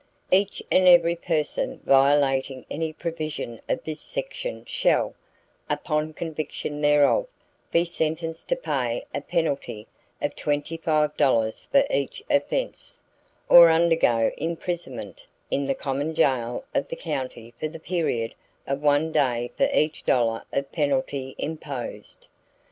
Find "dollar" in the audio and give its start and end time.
20.03-20.43